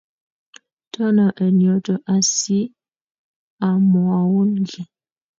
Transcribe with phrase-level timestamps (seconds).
[0.93, 4.87] Tono en yoto asiamwoun kiy.